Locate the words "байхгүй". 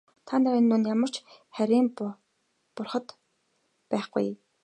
3.89-4.27